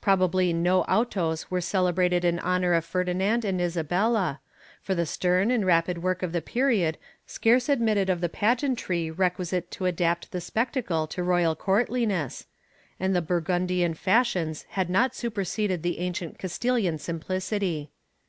[0.00, 4.38] Probably no autos were celebrated in honor of Ferdinand and Isabella,
[4.80, 9.72] for the stern and rapid work of the period scarce admitted of the pageantry requisite
[9.72, 12.46] to adapt the spectacle to royal courth ness,
[13.00, 17.90] and the Burgundian fashions had not superseded the ancient Castilian simplicity.